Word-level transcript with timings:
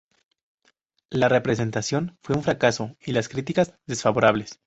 La 1.11 1.29
representación 1.29 2.17
fue 2.23 2.35
un 2.35 2.41
fracaso 2.41 2.95
y 3.05 3.11
las 3.11 3.29
críticas 3.29 3.75
desfavorables. 3.85 4.59